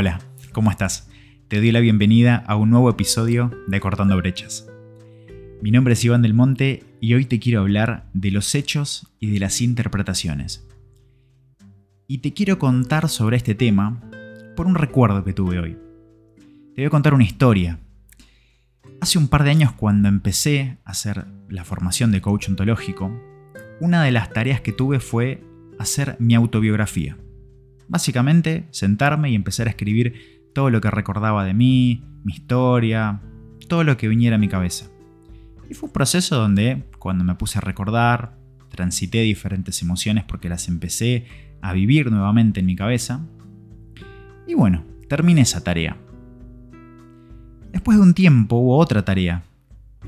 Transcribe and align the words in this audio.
Hola, 0.00 0.18
¿cómo 0.52 0.70
estás? 0.70 1.10
Te 1.48 1.58
doy 1.58 1.72
la 1.72 1.80
bienvenida 1.80 2.36
a 2.46 2.56
un 2.56 2.70
nuevo 2.70 2.88
episodio 2.88 3.50
de 3.66 3.80
Cortando 3.80 4.16
Brechas. 4.16 4.66
Mi 5.60 5.70
nombre 5.70 5.92
es 5.92 6.02
Iván 6.02 6.22
del 6.22 6.32
Monte 6.32 6.84
y 7.02 7.12
hoy 7.12 7.26
te 7.26 7.38
quiero 7.38 7.60
hablar 7.60 8.08
de 8.14 8.30
los 8.30 8.54
hechos 8.54 9.08
y 9.18 9.30
de 9.30 9.40
las 9.40 9.60
interpretaciones. 9.60 10.66
Y 12.06 12.20
te 12.22 12.32
quiero 12.32 12.58
contar 12.58 13.10
sobre 13.10 13.36
este 13.36 13.54
tema 13.54 14.00
por 14.56 14.66
un 14.66 14.74
recuerdo 14.74 15.22
que 15.22 15.34
tuve 15.34 15.58
hoy. 15.58 15.76
Te 16.74 16.80
voy 16.80 16.86
a 16.86 16.90
contar 16.90 17.12
una 17.12 17.24
historia. 17.24 17.78
Hace 19.02 19.18
un 19.18 19.28
par 19.28 19.44
de 19.44 19.50
años 19.50 19.72
cuando 19.72 20.08
empecé 20.08 20.78
a 20.86 20.92
hacer 20.92 21.26
la 21.50 21.64
formación 21.64 22.10
de 22.10 22.22
coach 22.22 22.48
ontológico, 22.48 23.14
una 23.82 24.02
de 24.02 24.12
las 24.12 24.32
tareas 24.32 24.62
que 24.62 24.72
tuve 24.72 24.98
fue 24.98 25.44
hacer 25.78 26.16
mi 26.18 26.34
autobiografía. 26.34 27.18
Básicamente, 27.90 28.68
sentarme 28.70 29.30
y 29.30 29.34
empezar 29.34 29.66
a 29.66 29.70
escribir 29.70 30.48
todo 30.54 30.70
lo 30.70 30.80
que 30.80 30.92
recordaba 30.92 31.44
de 31.44 31.54
mí, 31.54 32.04
mi 32.22 32.32
historia, 32.32 33.20
todo 33.68 33.82
lo 33.82 33.96
que 33.96 34.06
viniera 34.06 34.36
a 34.36 34.38
mi 34.38 34.46
cabeza. 34.46 34.88
Y 35.68 35.74
fue 35.74 35.88
un 35.88 35.92
proceso 35.92 36.36
donde, 36.36 36.84
cuando 37.00 37.24
me 37.24 37.34
puse 37.34 37.58
a 37.58 37.62
recordar, 37.62 38.38
transité 38.68 39.22
diferentes 39.22 39.82
emociones 39.82 40.22
porque 40.22 40.48
las 40.48 40.68
empecé 40.68 41.26
a 41.62 41.72
vivir 41.72 42.12
nuevamente 42.12 42.60
en 42.60 42.66
mi 42.66 42.76
cabeza. 42.76 43.26
Y 44.46 44.54
bueno, 44.54 44.84
terminé 45.08 45.40
esa 45.40 45.64
tarea. 45.64 45.96
Después 47.72 47.98
de 47.98 48.04
un 48.04 48.14
tiempo 48.14 48.54
hubo 48.54 48.78
otra 48.78 49.04
tarea 49.04 49.42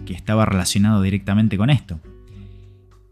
que 0.06 0.14
estaba 0.14 0.46
relacionado 0.46 1.02
directamente 1.02 1.56
con 1.56 1.68
esto, 1.68 1.98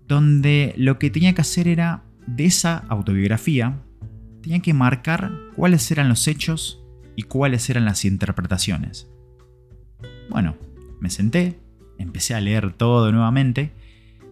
donde 0.07 0.75
lo 0.77 1.01
que 1.01 1.11
tenía 1.11 1.35
que 1.35 1.41
hacer 1.41 1.67
era, 1.67 2.05
de 2.29 2.45
esa 2.45 2.85
autobiografía, 2.89 3.81
tenía 4.43 4.61
que 4.61 4.75
marcar 4.75 5.33
cuáles 5.57 5.91
eran 5.91 6.09
los 6.09 6.27
hechos 6.29 6.83
y 7.17 7.23
cuáles 7.23 7.69
eran 7.71 7.85
las 7.85 8.05
interpretaciones. 8.05 9.09
Bueno, 10.29 10.57
me 11.01 11.11
senté, 11.11 11.59
empecé 11.99 12.35
a 12.35 12.41
leer 12.41 12.73
todo 12.73 13.13
nuevamente 13.13 13.73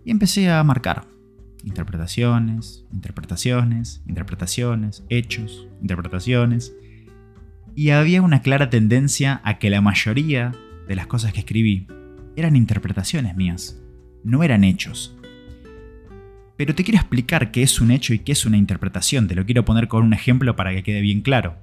y 0.05 0.11
empecé 0.11 0.50
a 0.50 0.62
marcar 0.65 1.06
interpretaciones, 1.65 2.87
interpretaciones, 2.92 4.03
interpretaciones, 4.06 5.05
hechos, 5.09 5.69
interpretaciones. 5.81 6.75
Y 7.75 7.91
había 7.91 8.22
una 8.22 8.43
clara 8.43 8.70
tendencia 8.70 9.41
a 9.45 9.59
que 9.59 9.70
la 9.70 9.81
mayoría 9.81 10.53
de 10.87 10.97
las 10.97 11.06
cosas 11.06 11.33
que 11.33 11.41
escribí 11.41 11.87
eran 12.37 12.56
interpretaciones 12.56 13.37
mías, 13.37 13.81
no 14.25 14.43
eran 14.43 14.65
hechos. 14.65 15.17
Pero 16.59 16.75
te 16.75 16.83
quiero 16.83 16.98
explicar 16.98 17.53
qué 17.53 17.62
es 17.62 17.81
un 17.81 17.92
hecho 17.92 18.12
y 18.12 18.19
qué 18.19 18.33
es 18.33 18.45
una 18.45 18.56
interpretación. 18.56 19.28
Te 19.28 19.37
lo 19.37 19.47
quiero 19.47 19.64
poner 19.64 19.87
con 19.87 20.03
un 20.03 20.12
ejemplo 20.12 20.56
para 20.56 20.73
que 20.75 20.83
quede 20.83 21.00
bien 21.00 21.20
claro. 21.20 21.56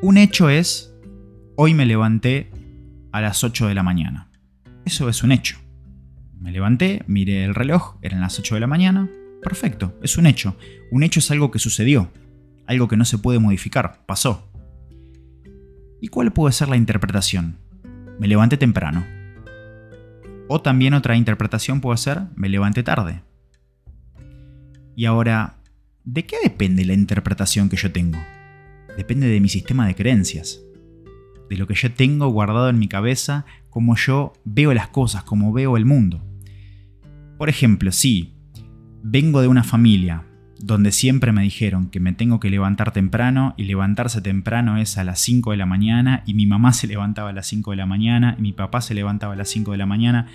Un 0.00 0.16
hecho 0.16 0.48
es, 0.48 0.94
hoy 1.54 1.74
me 1.74 1.84
levanté 1.84 2.50
a 3.12 3.20
las 3.20 3.44
8 3.44 3.68
de 3.68 3.74
la 3.74 3.82
mañana. 3.82 4.30
Eso 4.86 5.10
es 5.10 5.22
un 5.22 5.30
hecho. 5.30 5.58
Me 6.40 6.52
levanté, 6.52 7.02
miré 7.06 7.44
el 7.44 7.54
reloj, 7.54 7.96
eran 8.00 8.22
las 8.22 8.38
8 8.38 8.54
de 8.54 8.62
la 8.62 8.66
mañana. 8.66 9.10
Perfecto, 9.42 9.94
es 10.02 10.16
un 10.16 10.24
hecho. 10.24 10.56
Un 10.90 11.02
hecho 11.02 11.20
es 11.20 11.30
algo 11.30 11.50
que 11.50 11.58
sucedió, 11.58 12.10
algo 12.66 12.88
que 12.88 12.96
no 12.96 13.04
se 13.04 13.18
puede 13.18 13.40
modificar, 13.40 14.06
pasó. 14.06 14.50
¿Y 16.00 16.08
cuál 16.08 16.32
puede 16.32 16.54
ser 16.54 16.68
la 16.68 16.78
interpretación? 16.78 17.58
Me 18.18 18.26
levanté 18.26 18.56
temprano. 18.56 19.04
O 20.48 20.62
también 20.62 20.94
otra 20.94 21.14
interpretación 21.14 21.82
puede 21.82 21.98
ser, 21.98 22.22
me 22.36 22.48
levanté 22.48 22.82
tarde. 22.82 23.20
Y 24.96 25.06
ahora, 25.06 25.56
¿de 26.04 26.24
qué 26.24 26.36
depende 26.42 26.84
la 26.84 26.94
interpretación 26.94 27.68
que 27.68 27.76
yo 27.76 27.90
tengo? 27.90 28.18
Depende 28.96 29.26
de 29.26 29.40
mi 29.40 29.48
sistema 29.48 29.86
de 29.86 29.94
creencias, 29.94 30.60
de 31.50 31.56
lo 31.56 31.66
que 31.66 31.74
yo 31.74 31.92
tengo 31.92 32.28
guardado 32.28 32.68
en 32.68 32.78
mi 32.78 32.88
cabeza, 32.88 33.44
como 33.70 33.96
yo 33.96 34.32
veo 34.44 34.72
las 34.72 34.88
cosas, 34.88 35.24
como 35.24 35.52
veo 35.52 35.76
el 35.76 35.84
mundo. 35.84 36.24
Por 37.38 37.48
ejemplo, 37.48 37.90
si 37.90 38.34
vengo 39.02 39.42
de 39.42 39.48
una 39.48 39.64
familia 39.64 40.24
donde 40.60 40.92
siempre 40.92 41.32
me 41.32 41.42
dijeron 41.42 41.90
que 41.90 42.00
me 42.00 42.12
tengo 42.12 42.40
que 42.40 42.48
levantar 42.48 42.92
temprano 42.92 43.54
y 43.56 43.64
levantarse 43.64 44.22
temprano 44.22 44.78
es 44.78 44.96
a 44.96 45.04
las 45.04 45.20
5 45.20 45.50
de 45.50 45.56
la 45.56 45.66
mañana 45.66 46.22
y 46.24 46.34
mi 46.34 46.46
mamá 46.46 46.72
se 46.72 46.86
levantaba 46.86 47.30
a 47.30 47.32
las 47.32 47.46
5 47.48 47.72
de 47.72 47.76
la 47.76 47.86
mañana 47.86 48.36
y 48.38 48.42
mi 48.42 48.52
papá 48.52 48.80
se 48.80 48.94
levantaba 48.94 49.34
a 49.34 49.36
las 49.36 49.48
5 49.48 49.72
de 49.72 49.78
la 49.78 49.86
mañana 49.86 50.28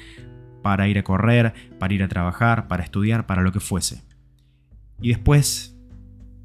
para 0.61 0.87
ir 0.87 0.99
a 0.99 1.03
correr, 1.03 1.53
para 1.79 1.93
ir 1.93 2.03
a 2.03 2.09
trabajar, 2.09 2.67
para 2.67 2.83
estudiar, 2.83 3.25
para 3.25 3.41
lo 3.41 3.51
que 3.51 3.59
fuese. 3.59 4.03
Y 5.01 5.09
después 5.09 5.75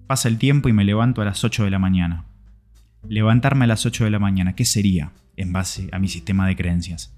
pasa 0.07 0.29
el 0.29 0.39
tiempo 0.39 0.69
y 0.69 0.73
me 0.73 0.85
levanto 0.85 1.23
a 1.23 1.25
las 1.25 1.45
8 1.45 1.65
de 1.65 1.71
la 1.71 1.79
mañana. 1.79 2.25
Levantarme 3.09 3.65
a 3.65 3.69
las 3.69 3.85
8 3.87 4.05
de 4.05 4.11
la 4.11 4.19
mañana, 4.19 4.55
¿qué 4.55 4.65
sería 4.65 5.13
en 5.37 5.53
base 5.53 5.89
a 5.93 5.99
mi 5.99 6.09
sistema 6.09 6.47
de 6.47 6.57
creencias? 6.57 7.15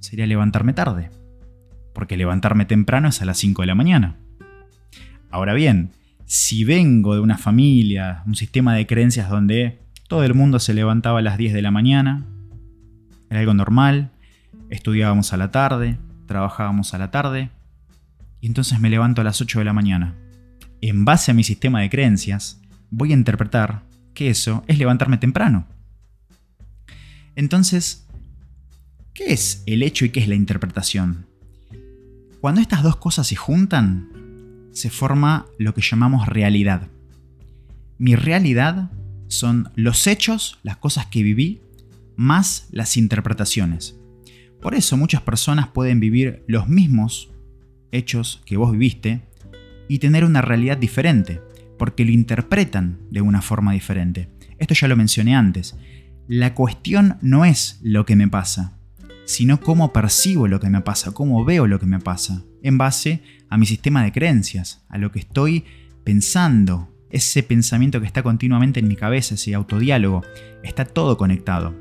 Sería 0.00 0.26
levantarme 0.26 0.72
tarde. 0.72 1.10
Porque 1.94 2.16
levantarme 2.16 2.64
temprano 2.64 3.08
es 3.08 3.22
a 3.22 3.24
las 3.24 3.38
5 3.38 3.62
de 3.62 3.66
la 3.66 3.74
mañana. 3.74 4.16
Ahora 5.30 5.54
bien, 5.54 5.90
si 6.26 6.64
vengo 6.64 7.14
de 7.14 7.20
una 7.20 7.38
familia, 7.38 8.22
un 8.26 8.34
sistema 8.34 8.74
de 8.74 8.86
creencias 8.86 9.28
donde 9.28 9.78
todo 10.08 10.24
el 10.24 10.34
mundo 10.34 10.58
se 10.58 10.74
levantaba 10.74 11.20
a 11.20 11.22
las 11.22 11.38
10 11.38 11.52
de 11.52 11.62
la 11.62 11.70
mañana, 11.70 12.24
era 13.28 13.40
algo 13.40 13.54
normal, 13.54 14.10
estudiábamos 14.70 15.32
a 15.32 15.36
la 15.36 15.52
tarde, 15.52 15.98
trabajábamos 16.26 16.94
a 16.94 16.98
la 16.98 17.12
tarde, 17.12 17.50
y 18.40 18.48
entonces 18.48 18.80
me 18.80 18.90
levanto 18.90 19.20
a 19.20 19.24
las 19.24 19.40
8 19.40 19.60
de 19.60 19.64
la 19.64 19.72
mañana 19.72 20.14
en 20.80 21.04
base 21.04 21.30
a 21.30 21.34
mi 21.34 21.44
sistema 21.44 21.80
de 21.80 21.90
creencias, 21.90 22.60
voy 22.90 23.12
a 23.12 23.16
interpretar 23.16 23.84
que 24.14 24.30
eso 24.30 24.64
es 24.66 24.78
levantarme 24.78 25.18
temprano. 25.18 25.66
Entonces, 27.36 28.06
¿qué 29.14 29.32
es 29.32 29.62
el 29.66 29.82
hecho 29.82 30.04
y 30.04 30.10
qué 30.10 30.20
es 30.20 30.28
la 30.28 30.34
interpretación? 30.34 31.26
Cuando 32.40 32.60
estas 32.60 32.82
dos 32.82 32.96
cosas 32.96 33.26
se 33.26 33.36
juntan, 33.36 34.08
se 34.72 34.90
forma 34.90 35.46
lo 35.58 35.74
que 35.74 35.82
llamamos 35.82 36.26
realidad. 36.26 36.88
Mi 37.98 38.14
realidad 38.14 38.90
son 39.28 39.70
los 39.76 40.06
hechos, 40.06 40.58
las 40.62 40.76
cosas 40.76 41.06
que 41.06 41.22
viví, 41.22 41.60
más 42.16 42.66
las 42.70 42.96
interpretaciones. 42.96 43.96
Por 44.60 44.74
eso 44.74 44.96
muchas 44.96 45.22
personas 45.22 45.68
pueden 45.68 46.00
vivir 46.00 46.44
los 46.46 46.68
mismos 46.68 47.30
hechos 47.92 48.42
que 48.44 48.56
vos 48.56 48.72
viviste, 48.72 49.22
y 49.90 49.98
tener 49.98 50.24
una 50.24 50.40
realidad 50.40 50.78
diferente, 50.78 51.42
porque 51.76 52.04
lo 52.04 52.12
interpretan 52.12 53.00
de 53.10 53.22
una 53.22 53.42
forma 53.42 53.72
diferente. 53.72 54.28
Esto 54.56 54.72
ya 54.72 54.86
lo 54.86 54.96
mencioné 54.96 55.34
antes. 55.34 55.76
La 56.28 56.54
cuestión 56.54 57.16
no 57.22 57.44
es 57.44 57.80
lo 57.82 58.06
que 58.06 58.14
me 58.14 58.28
pasa, 58.28 58.78
sino 59.24 59.58
cómo 59.60 59.92
percibo 59.92 60.46
lo 60.46 60.60
que 60.60 60.70
me 60.70 60.80
pasa, 60.80 61.10
cómo 61.10 61.44
veo 61.44 61.66
lo 61.66 61.80
que 61.80 61.86
me 61.86 61.98
pasa, 61.98 62.44
en 62.62 62.78
base 62.78 63.24
a 63.48 63.58
mi 63.58 63.66
sistema 63.66 64.04
de 64.04 64.12
creencias, 64.12 64.84
a 64.88 64.96
lo 64.96 65.10
que 65.10 65.18
estoy 65.18 65.64
pensando, 66.04 66.94
ese 67.10 67.42
pensamiento 67.42 67.98
que 68.00 68.06
está 68.06 68.22
continuamente 68.22 68.78
en 68.78 68.86
mi 68.86 68.94
cabeza, 68.94 69.34
ese 69.34 69.56
autodiálogo, 69.56 70.22
está 70.62 70.84
todo 70.84 71.16
conectado. 71.16 71.74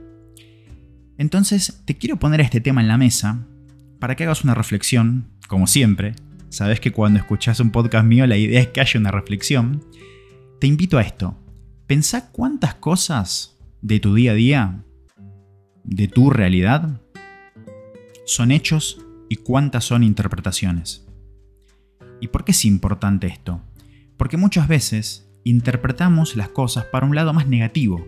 Entonces, 1.20 1.84
te 1.86 1.96
quiero 1.96 2.18
poner 2.18 2.42
este 2.42 2.60
tema 2.60 2.82
en 2.82 2.88
la 2.88 2.98
mesa 2.98 3.46
para 4.00 4.16
que 4.16 4.24
hagas 4.24 4.44
una 4.44 4.56
reflexión, 4.56 5.28
como 5.48 5.68
siempre, 5.68 6.16
Sabes 6.50 6.80
que 6.80 6.92
cuando 6.92 7.20
escuchas 7.20 7.60
un 7.60 7.72
podcast 7.72 8.06
mío 8.06 8.26
la 8.26 8.38
idea 8.38 8.60
es 8.62 8.70
que 8.70 8.82
haya 8.82 9.00
una 9.00 9.12
reflexión. 9.12 9.86
Te 10.60 10.68
invito 10.68 10.98
a 10.98 11.04
esto. 11.04 11.38
Pensá 11.86 12.32
cuántas 12.32 12.76
cosas 12.76 13.58
de 13.82 14.00
tu 14.00 14.16
día 14.16 14.32
a 14.32 14.36
día, 14.36 14.84
de 15.84 16.08
tu 16.08 16.32
realidad, 16.32 17.02
son 18.26 18.52
hechos 18.52 19.06
y 19.30 19.38
cuántas 19.38 19.86
son 19.86 20.04
interpretaciones. 20.04 21.08
¿Y 22.20 22.28
por 22.28 22.44
qué 22.44 22.52
es 22.52 22.66
importante 22.66 23.28
esto? 23.28 23.62
Porque 24.18 24.38
muchas 24.38 24.68
veces 24.68 25.32
interpretamos 25.44 26.36
las 26.36 26.50
cosas 26.50 26.86
para 26.86 27.06
un 27.06 27.16
lado 27.16 27.32
más 27.32 27.48
negativo. 27.48 28.06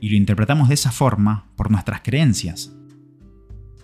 Y 0.00 0.10
lo 0.10 0.16
interpretamos 0.16 0.68
de 0.68 0.74
esa 0.74 0.90
forma 0.90 1.52
por 1.56 1.70
nuestras 1.70 2.00
creencias. 2.02 2.72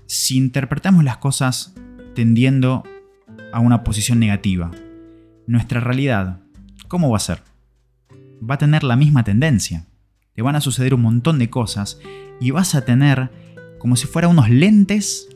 Si 0.07 0.37
interpretamos 0.37 1.05
las 1.05 1.19
cosas 1.19 1.75
tendiendo 2.15 2.85
a 3.57 3.61
una 3.61 3.85
posición 3.85 4.19
negativa. 4.19 4.71
Nuestra 5.47 5.81
realidad, 5.81 6.41
¿cómo 6.89 7.09
va 7.09 7.17
a 7.17 7.21
ser? 7.21 7.43
Va 8.39 8.57
a 8.57 8.59
tener 8.59 8.85
la 8.85 8.97
misma 8.97 9.25
tendencia. 9.25 9.87
Te 10.35 10.43
van 10.43 10.57
a 10.57 10.61
suceder 10.61 10.93
un 10.93 11.01
montón 11.01 11.39
de 11.39 11.49
cosas 11.49 11.99
y 12.39 12.51
vas 12.51 12.75
a 12.75 12.85
tener 12.85 13.31
como 13.79 13.97
si 13.97 14.07
fuera 14.07 14.29
unos 14.29 14.51
lentes 14.51 15.27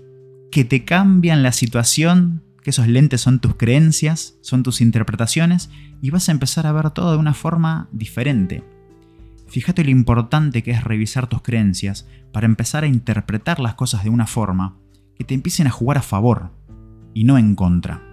que 0.52 0.67
te 0.67 0.84
cambian 0.84 1.43
la 1.43 1.52
situación, 1.52 2.43
que 2.62 2.69
esos 2.69 2.88
lentes 2.88 3.22
son 3.22 3.38
tus 3.38 3.56
creencias, 3.56 4.34
son 4.43 4.62
tus 4.64 4.82
interpretaciones 4.82 5.70
y 6.02 6.11
vas 6.11 6.28
a 6.28 6.32
empezar 6.32 6.67
a 6.67 6.72
ver 6.72 6.90
todo 6.90 7.12
de 7.12 7.17
una 7.17 7.32
forma 7.32 7.88
diferente. 7.90 8.62
Fíjate 9.49 9.82
lo 9.82 9.90
importante 9.93 10.62
que 10.62 10.72
es 10.72 10.84
revisar 10.84 11.26
tus 11.26 11.40
creencias 11.40 12.06
para 12.34 12.44
empezar 12.44 12.84
a 12.84 12.87
interpretar 12.87 13.61
las 13.61 13.76
cosas 13.76 14.05
de 14.05 14.11
una 14.11 14.26
forma 14.26 14.76
que 15.17 15.25
te 15.25 15.32
empiecen 15.32 15.69
a 15.69 15.70
jugar 15.70 15.96
a 15.96 16.02
favor, 16.02 16.50
y 17.14 17.25
no 17.25 17.38
en 17.38 17.55
contra. 17.55 18.09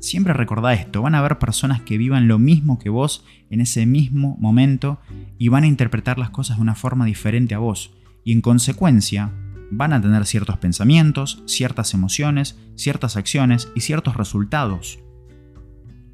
Siempre 0.00 0.32
recordá 0.32 0.74
esto, 0.74 1.02
van 1.02 1.14
a 1.14 1.18
haber 1.18 1.38
personas 1.38 1.80
que 1.80 1.98
vivan 1.98 2.28
lo 2.28 2.38
mismo 2.38 2.78
que 2.78 2.88
vos 2.88 3.24
en 3.50 3.60
ese 3.60 3.86
mismo 3.86 4.36
momento 4.38 5.00
y 5.38 5.48
van 5.48 5.64
a 5.64 5.68
interpretar 5.68 6.18
las 6.18 6.30
cosas 6.30 6.56
de 6.56 6.62
una 6.62 6.74
forma 6.74 7.04
diferente 7.04 7.54
a 7.54 7.58
vos. 7.58 7.94
Y 8.24 8.32
en 8.32 8.40
consecuencia, 8.40 9.32
van 9.70 9.92
a 9.92 10.00
tener 10.00 10.26
ciertos 10.26 10.58
pensamientos, 10.58 11.42
ciertas 11.46 11.94
emociones, 11.94 12.58
ciertas 12.76 13.16
acciones 13.16 13.70
y 13.74 13.80
ciertos 13.80 14.16
resultados. 14.16 14.98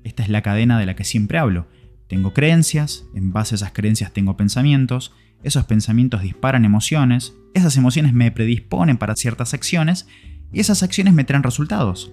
Esta 0.05 0.23
es 0.23 0.29
la 0.29 0.43
cadena 0.43 0.79
de 0.79 0.87
la 0.87 0.96
que 0.96 1.05
siempre 1.05 1.38
hablo. 1.38 1.69
Tengo 2.08 2.32
creencias, 2.32 3.06
en 3.14 3.32
base 3.32 3.55
a 3.55 3.56
esas 3.56 3.73
creencias 3.73 4.12
tengo 4.12 4.37
pensamientos, 4.37 5.12
esos 5.43 5.64
pensamientos 5.64 6.23
disparan 6.23 6.64
emociones, 6.64 7.34
esas 7.55 7.76
emociones 7.76 8.12
me 8.12 8.31
predisponen 8.31 8.96
para 8.96 9.17
ciertas 9.17 9.55
acciones 9.55 10.06
y 10.52 10.61
esas 10.61 10.82
acciones 10.82 11.14
me 11.14 11.25
traen 11.25 11.43
resultados. 11.43 12.12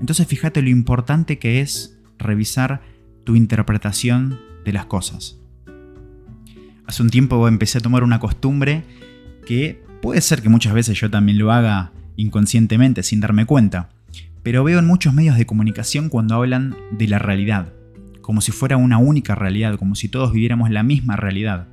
Entonces 0.00 0.26
fíjate 0.26 0.62
lo 0.62 0.68
importante 0.68 1.38
que 1.38 1.60
es 1.60 1.98
revisar 2.18 2.82
tu 3.24 3.36
interpretación 3.36 4.38
de 4.64 4.72
las 4.72 4.86
cosas. 4.86 5.38
Hace 6.86 7.02
un 7.02 7.10
tiempo 7.10 7.48
empecé 7.48 7.78
a 7.78 7.80
tomar 7.80 8.04
una 8.04 8.20
costumbre 8.20 8.84
que 9.46 9.82
puede 10.00 10.20
ser 10.20 10.42
que 10.42 10.48
muchas 10.48 10.72
veces 10.72 10.98
yo 10.98 11.10
también 11.10 11.38
lo 11.38 11.50
haga 11.52 11.92
inconscientemente 12.16 13.02
sin 13.02 13.20
darme 13.20 13.46
cuenta, 13.46 13.90
pero 14.42 14.62
veo 14.62 14.78
en 14.78 14.86
muchos 14.86 15.12
medios 15.12 15.36
de 15.36 15.46
comunicación 15.46 16.08
cuando 16.08 16.36
hablan 16.36 16.76
de 16.92 17.08
la 17.08 17.18
realidad, 17.18 17.72
como 18.20 18.40
si 18.40 18.52
fuera 18.52 18.76
una 18.76 18.98
única 18.98 19.34
realidad, 19.34 19.76
como 19.76 19.94
si 19.96 20.08
todos 20.08 20.32
viviéramos 20.32 20.70
la 20.70 20.82
misma 20.82 21.16
realidad. 21.16 21.66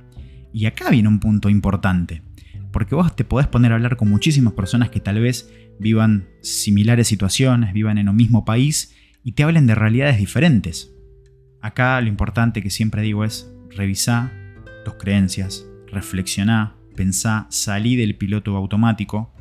Y 0.52 0.66
acá 0.66 0.90
viene 0.90 1.08
un 1.08 1.20
punto 1.20 1.48
importante, 1.48 2.22
porque 2.72 2.94
vos 2.94 3.14
te 3.14 3.24
podés 3.24 3.46
poner 3.46 3.72
a 3.72 3.76
hablar 3.76 3.96
con 3.96 4.08
muchísimas 4.08 4.54
personas 4.54 4.90
que 4.90 5.00
tal 5.00 5.20
vez 5.20 5.48
vivan 5.78 6.28
similares 6.40 7.08
situaciones, 7.08 7.72
vivan 7.72 7.98
en 7.98 8.08
un 8.08 8.16
mismo 8.16 8.44
país 8.44 8.94
y 9.22 9.32
te 9.32 9.42
hablen 9.42 9.66
de 9.66 9.74
realidades 9.74 10.18
diferentes. 10.18 10.94
Acá 11.60 12.00
lo 12.00 12.08
importante 12.08 12.62
que 12.62 12.70
siempre 12.70 13.02
digo 13.02 13.24
es 13.24 13.50
revisar 13.70 14.30
tus 14.84 14.94
creencias, 14.94 15.66
reflexionar, 15.86 16.74
pensá, 16.94 17.46
salí 17.50 17.96
del 17.96 18.16
piloto 18.16 18.56
automático 18.56 19.32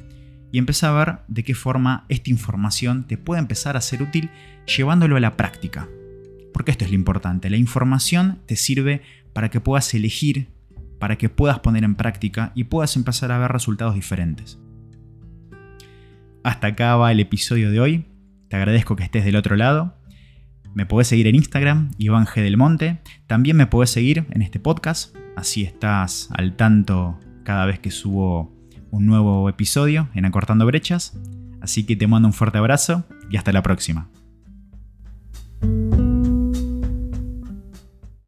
y 0.51 0.57
empezá 0.57 0.89
a 0.89 1.06
ver 1.06 1.19
de 1.27 1.44
qué 1.44 1.56
forma 1.56 2.06
esta 2.09 2.30
información 2.30 3.07
te 3.07 3.18
puede 3.18 3.41
empezar 3.41 3.75
a 3.75 3.81
ser 3.81 4.01
útil 4.01 4.30
llevándolo 4.77 5.18
a 5.18 5.19
la 5.19 5.35
práctica. 5.35 5.89
Porque 6.53 6.71
esto 6.71 6.85
es 6.85 6.91
lo 6.91 6.95
importante, 6.95 7.50
la 7.50 7.57
información 7.57 8.39
te 8.45 8.56
sirve 8.56 9.01
para 9.33 9.50
que 9.50 9.59
puedas 9.59 9.94
elegir, 9.94 10.50
para 11.00 11.18
que 11.18 11.27
puedas 11.27 11.59
poner 11.59 11.83
en 11.83 11.95
práctica 11.95 12.51
y 12.56 12.65
puedas 12.65 12.95
empezar 12.95 13.31
a 13.31 13.39
ver 13.39 13.51
resultados 13.51 13.95
diferentes. 13.95 14.62
Hasta 16.44 16.68
acá 16.68 16.98
va 16.98 17.12
el 17.12 17.22
episodio 17.22 17.72
de 17.72 17.80
hoy. 17.80 18.06
Te 18.50 18.57
agradezco 18.57 18.98
que 18.98 19.04
estés 19.04 19.24
del 19.24 19.38
otro 19.38 19.56
lado. 19.56 19.95
Me 20.74 20.86
podés 20.86 21.07
seguir 21.07 21.28
en 21.28 21.36
Instagram, 21.36 21.92
Iván 21.98 22.25
G. 22.25 22.42
del 22.42 22.57
Monte. 22.57 23.00
También 23.28 23.56
me 23.56 23.68
podés 23.68 23.92
seguir 23.92 24.25
en 24.30 24.42
este 24.42 24.60
podcast, 24.60 25.16
así 25.38 25.63
estás 25.63 26.30
al 26.31 26.56
tanto 26.56 27.18
cada 27.44 27.66
vez 27.66 27.80
que 27.80 27.92
subo 27.92 28.54
un 28.92 29.06
nuevo 29.06 29.48
episodio 29.48 30.10
en 30.13 30.25
Acortando 30.25 30.66
Brechas. 30.66 31.18
Así 31.62 31.86
que 31.86 31.95
te 31.95 32.07
mando 32.07 32.28
un 32.28 32.34
fuerte 32.34 32.57
abrazo 32.57 33.06
y 33.30 33.38
hasta 33.38 33.54
la 33.54 33.63
próxima. 33.63 34.10